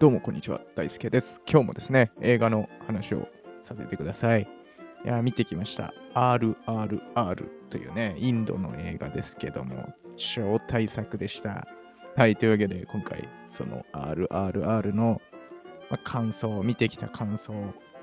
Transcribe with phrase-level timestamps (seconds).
[0.00, 1.42] どうもこんにちは、大輔です。
[1.46, 3.28] 今日もですね、映画の話を
[3.60, 4.48] させてください。
[5.04, 5.92] いや、見てきました。
[6.14, 11.68] RRR というね、インドの映画ですけども、超大作でした。
[12.16, 15.20] はい、というわけで、今回、その RRR の、
[15.90, 17.52] ま感想、見てきた感想、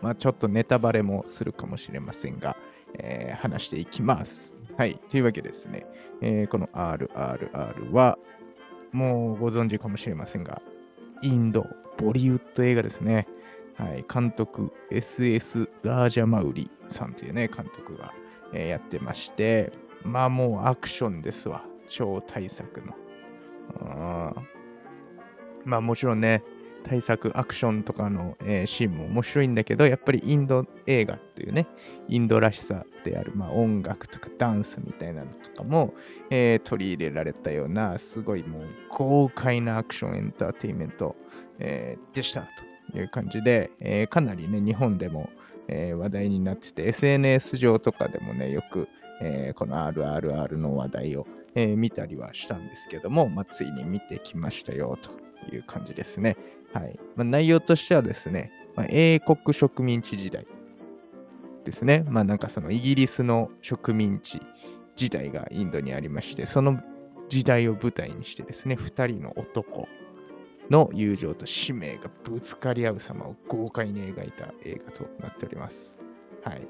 [0.03, 2.55] ま、ちょっとネタバレもするかもしれませんが、
[2.99, 4.55] えー話していきます。
[4.77, 5.87] はい、というわけでですね、
[6.21, 8.19] えーこの RRR は、
[8.91, 10.61] もうご存知かもしれませんが、
[11.23, 11.65] インド、
[11.97, 13.27] ボリウッド映画ですね。
[13.75, 18.13] はい、監督、SS ラージャマウリさんというね、監督が、
[18.53, 19.71] えーやってまして、
[20.03, 21.63] まあもうアクションですわ。
[21.87, 22.95] 超大作の。
[25.63, 26.43] まあもちろんね、
[26.87, 31.67] 大作アクションとかの、えーシーンも面白いんだけど、やっぱりインド映画というね、
[32.07, 35.93] インドらしさである、まあ、音楽とかダンスみたいなのとかも、
[36.29, 41.15] えー取り入れられたような、すごいもう豪快なアクションエンターテインメント、
[41.59, 42.47] えーでした
[42.91, 45.29] という感じで、えーかなりね、日本でも、
[45.69, 48.87] え話題になってて、SNS 上とかでもね、よく、
[49.21, 51.27] えこの RRR の話題を、
[51.57, 55.09] えー見たりはしたんですけども、まあ、ついに見てきましたよと
[55.53, 56.37] いう感じですね。
[56.71, 56.99] はい。
[57.15, 60.45] まあ、内容としてはですね、まあ、英国植民地時代
[61.65, 62.05] ですね。
[62.07, 64.39] まあなんかそのイギリスの植民地
[64.95, 66.79] 時代がインドにありまして、その
[67.27, 69.87] 時代を舞台にしてですね、2人の男
[70.69, 75.97] の友情と使命がぶつかり合う様を豪快に描いた映画となっております。
[76.43, 76.67] はい。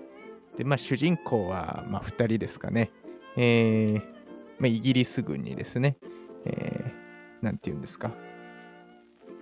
[0.55, 2.91] で、まあ主人公は、まあ2人ですかね。
[3.35, 4.16] えー
[4.59, 5.97] まあ、イギリス軍にですね、
[6.45, 8.11] えー、なんて言うんですか、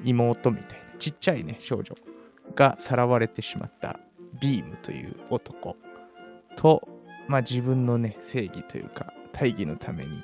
[0.04, 1.96] 妹みたいなちっちゃいね少女
[2.56, 4.00] がさらわれてしまった
[4.40, 5.76] ビームという男
[6.56, 6.88] と、
[7.28, 10.24] まあ、自分のね正義というか大義のために、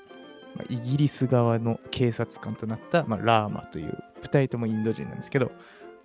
[0.55, 5.51] まあ、イギリス側の警察官となった、まあ、ラーマという2人ともインド人なんですけど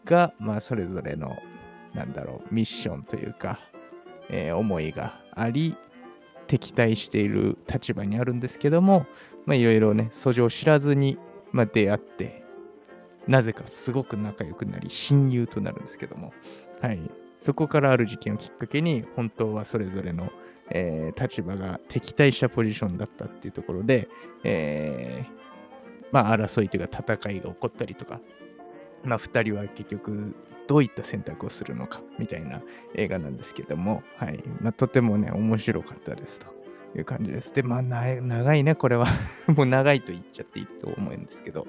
[0.05, 1.37] が、まあ、それぞれの
[1.95, 3.59] なんだろうミッションというか、
[4.29, 5.77] えー思いがあり
[6.47, 9.07] 敵対している立場にあるんですけども
[9.45, 11.19] まあいろいろね訴状を知らずに、
[11.53, 12.45] まあ、出会って
[13.27, 16.33] なぜかすごく仲良くなり親友となるんですけども、
[16.81, 17.01] はい、
[17.39, 20.31] そこからある事件をきっかけに本当はそれぞれの、
[20.71, 24.09] えー立場が敵対したポジションだったっていうところで、
[24.45, 25.37] えー
[26.13, 28.21] まあ争いというか戦いが起こったりとか、
[29.05, 32.63] まあ2人は結局どういった選択をするのかみたいな
[32.95, 36.57] 映画なんですけども、はいまあ、とてもね面白かったですと。
[36.99, 37.53] いう感じです。
[37.53, 39.07] で、まあ、長いね、これは。
[39.49, 41.67] もう長いと言っちゃっていいと思うんですけど、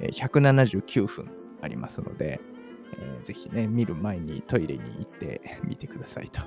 [0.00, 1.30] えー179分
[1.62, 2.40] ありますので、
[2.98, 6.40] えーぜひね、見る前にトイレに行ってみてくださいと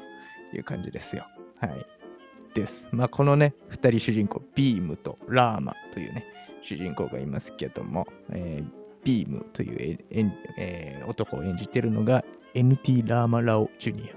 [0.56, 1.26] いう感じですよ。
[1.60, 1.86] はい。
[2.54, 2.90] です。
[2.92, 6.26] まあ、このね、2人主人公、ビームとラーマというね、
[6.62, 10.00] 主人公がいますけども、えービームという
[10.58, 12.24] えー男を演じているのが
[12.54, 14.14] NT ラーマ・ラオ・ジュニア。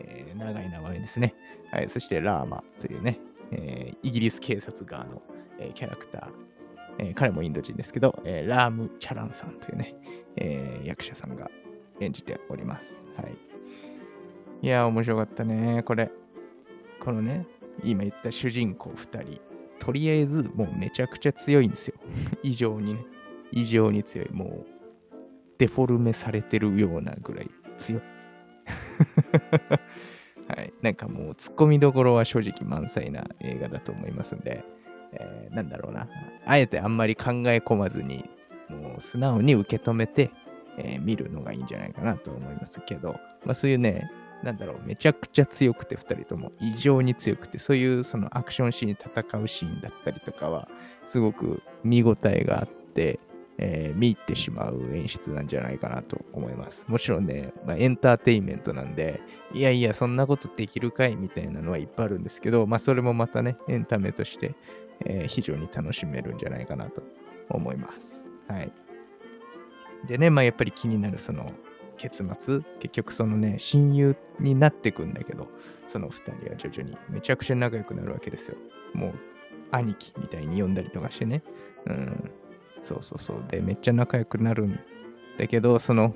[0.00, 1.34] えー長い名前ですね。
[1.70, 1.88] はい。
[1.88, 3.18] そしてラーマというね、
[3.52, 5.22] えーイギリス警察側の、
[5.58, 6.30] えーキャラクター、
[6.98, 9.94] えー彼もインド人ですけど、えーラーム・チャランさんというね、
[10.36, 11.50] えー役者さんが
[12.00, 13.02] 演じております。
[13.16, 13.34] はい。
[14.62, 15.82] いや、面白かったね。
[15.84, 16.10] これ、
[17.00, 17.46] このね、
[17.82, 19.40] 今言った主人公2人、
[19.80, 21.94] とりあえずもうめちゃくちゃ強いんですよ。
[22.42, 23.00] 異常にね。
[23.52, 24.30] 異常に強い。
[24.30, 24.66] もう、
[25.58, 28.02] デフォルメされてるようなぐらい強い。
[30.48, 30.72] はい。
[30.82, 34.64] なんかもう、ツッコミどころは正直満載な映画だと思いますんで、
[35.12, 36.08] えーなんだろうな。
[36.46, 38.28] あえてあんまり考え込まずに、
[38.68, 40.30] もう素直に受け止めて、
[40.78, 43.14] えー見るのがいいんじゃないかなと思いますけど、
[43.44, 44.10] まあそういうね、
[44.42, 50.68] なんだろう、めちゃくちゃ強くて、2人とも異常に強くて、そういうそのアクションシーン、戦うシーンだったりとかは、
[51.04, 53.20] すごく見応えがあって、
[53.64, 56.84] えー見入ってしまう演出なんじゃないかなと思います。
[56.88, 59.20] もちろんね、まあ、エンターテインメントなんで、
[59.54, 64.54] いやいや、そんなことできるかいみたいなのはいっぱいあるんですけど、まあそれもまたね、エンタメとして、
[65.04, 67.02] えー非常に楽しめるんじゃないかなと
[67.50, 68.24] 思います。
[68.48, 68.72] はい。
[70.08, 71.52] でね、まあやっぱり気になるその
[71.96, 75.48] 結末、結局そのね、親友になってくんだけど、
[75.86, 78.56] その2人は徐々にめちゃくちゃ仲良くなるわけですよ。
[78.92, 79.12] もう
[79.70, 81.42] 兄貴みたいに呼んだりとかしてね。
[81.86, 82.30] うん。
[82.82, 83.44] そうそうそう。
[83.48, 84.78] で、めっちゃ仲良くなるん
[85.38, 86.14] だけど、その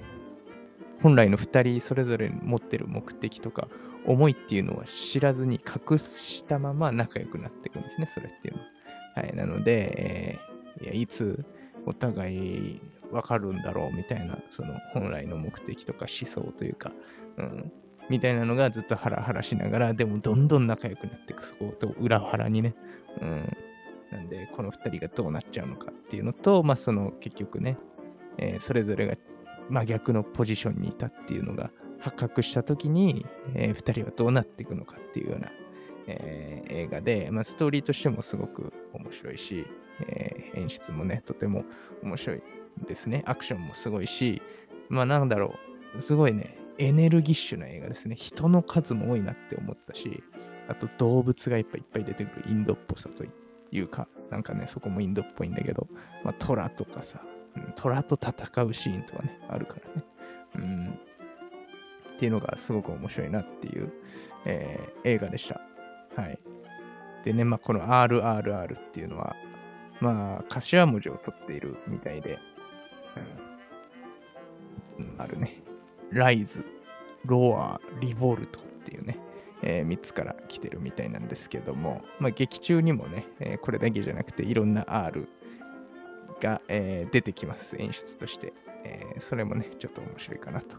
[1.02, 3.68] 本来の2人それぞれ持ってる目的とか
[4.06, 8.68] 思いっていうのは知らずに隠したまま仲良くなっていくんですね、それっていうのは。
[9.16, 11.44] はい、なので、えーいやいつ
[11.86, 12.80] お互い
[13.10, 16.92] 分かるんだろうみたいな、その本来の目的とか思想というか、
[17.36, 17.72] うん、
[18.10, 22.74] みたいなのがずっとハラハラしながら、でもどんどん仲良くなっていく、そこと裏腹にね。
[23.22, 23.56] うん、
[24.11, 27.79] なんで、この2人がどうなっちゃうのかっていうのと、まあ、その結局ね、
[28.38, 29.17] えーそれぞれが
[29.69, 35.50] 真逆のポジションにいたっていうのが発覚した時に、え2人はどうなっていくのかっていうような、
[36.06, 39.67] えー映画で、まあ、ストーリーとしてもすごく面白いし、
[40.06, 41.64] えー演出もね、とても
[42.02, 42.43] 面白い
[42.87, 43.23] ですね。
[43.26, 44.41] アクションもすごいし、
[44.88, 45.55] まあなんだろ
[45.97, 48.14] う、すごいね、エネルギッシュな映画ですね。
[48.17, 50.23] 人の数も多いなって思ったし、
[50.69, 53.31] あと動物がいっぱいいっぱい出てくるインドっぽさといっ
[53.70, 55.88] いうか、なんかね、そこもインドっぽいんだけど、
[56.24, 57.20] まあ虎とかさ、
[57.56, 60.04] うん虎と戦うシーンとかね、あるからね。
[60.56, 61.00] うん。
[62.16, 63.92] っていうのがすごく面白いなっていう、
[64.44, 65.60] えー映画でした。
[66.20, 66.38] はい。
[67.24, 69.36] でね、まあこの RRR っていうのは、
[70.00, 72.38] まあ頭文字を取っているみたいで、
[74.98, 75.62] うんあるね。
[76.10, 76.64] ライズ、
[77.24, 79.18] ロア、リボルトっていうね、
[79.68, 85.28] え3つから来てるみたいなんですけども、まあ、劇中にもね、えーこれだけじゃなくていろんな R
[86.40, 88.52] が、えー出てきます、演出として、
[88.84, 90.76] えそれもね、ちょっと面白いかなと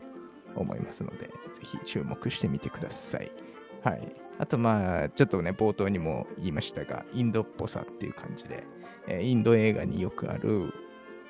[0.55, 1.31] 思いますので、ぜ
[1.63, 3.29] ひ注目してみてください。
[3.83, 4.15] はい。
[4.39, 8.63] あと、まあ、ちょっとね、冒頭にも言いましたが、インドっぽさっていう感じで、
[9.09, 10.73] えインド映画によくある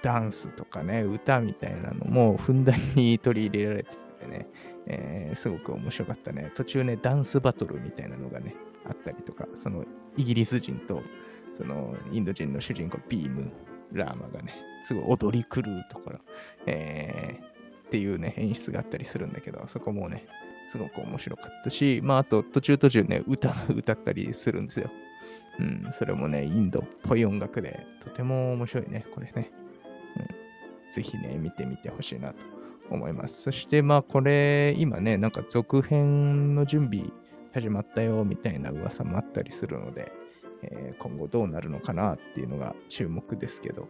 [0.03, 4.47] ダンスとかね、歌みたいなのもふんだんに取り入れられててね、
[4.87, 6.51] えーすごく面白かったね。
[6.55, 8.55] 途中ね、ダンスバトルみたいなのがね、
[8.85, 9.85] あったりとか、その
[10.15, 11.01] イギリス人と
[11.57, 13.51] そのインド人の主人公、ビーム、
[13.91, 14.53] ラーマがね、
[14.83, 16.19] すごい踊り狂うところ、
[16.65, 20.25] えーっていうね、演出があったりするんだけど、そこもね、
[20.67, 24.91] すごく面白かったし、まあ、あと途中途中ね、歌、歌ったりするんですよ。
[25.59, 29.51] うん、それもね、インドっぽい音楽で、とても面白いね、これね。
[30.17, 32.45] うん、ぜひね、見てみてほしいなと
[32.89, 33.41] 思います。
[33.41, 37.05] そして、まあ、これ、今ね、なんか続編の準備
[37.53, 40.11] 始まったよ、みたいな噂もあったりするので、
[40.63, 43.87] えー今後どうなるのかなっていうのが注目ですけど、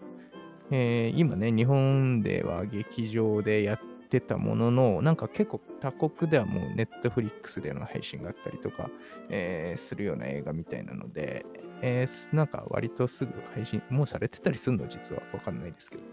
[0.71, 3.79] えー今ね、日本では劇場でやっ
[4.09, 8.89] てたものの、なんか結構他国ではもうネットフリックスでの配信があったりとか、
[9.29, 11.45] えーするような映画みたいなので、
[11.81, 15.21] えーなんか割とすぐ配信、もうされてたりするの実は。
[15.33, 16.03] わかんないですけど、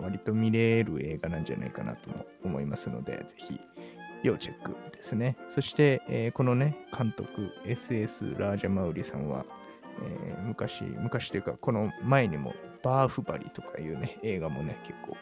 [0.00, 3.60] 割と見れる映画なんじゃないかなとも思いますので、ぜひ
[4.22, 5.36] 要チェックですね。
[5.48, 9.44] そして、えーこのね、監督、SS ラージャマウリさんは、
[10.02, 15.16] えー昔、昔というか、この前にも、バーフバリとかいうね、映画もね、結構、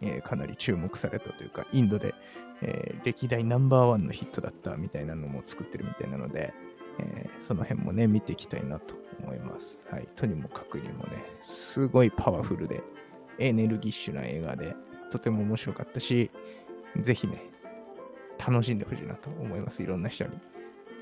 [0.00, 2.14] えーかなり注目されたというか、インドで、
[2.62, 6.52] え歴代ナンバーワンのヒットだったみたいなのも作ってるみたいなので、
[6.98, 9.82] えその辺もね、見ていきたいなと思います。
[9.90, 10.08] はい。
[10.16, 12.82] とにもかくにもね、すごいパワフルで、
[13.38, 14.74] エネルギッシュな映画で、
[15.10, 16.30] とても面白かったし、
[17.00, 17.42] ぜひね、
[18.38, 19.82] 楽しんでほしいなと思います。
[19.82, 20.38] いろんな人に。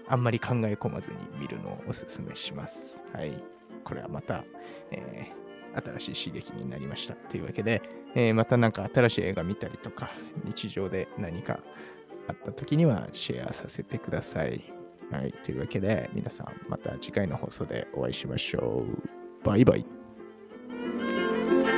[0.08, 3.02] あんまり考え込まずに見るのをおすすめします。
[3.12, 3.42] はい。
[3.84, 4.44] これはまた、
[4.90, 5.46] えー
[5.98, 7.14] 新しい刺激になりました。
[7.14, 7.82] というわけで、
[8.14, 10.10] えーまたなんか新しい映画見たりとか、
[10.44, 11.60] 日常で何か
[12.28, 14.64] あった時にはシェアさせてください。
[15.10, 15.32] はい。
[15.44, 19.44] というわけで、皆さんまた次回の放送でお会いしましょう。
[19.44, 19.95] バイバイ。